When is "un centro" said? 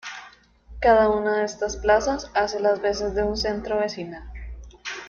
3.21-3.77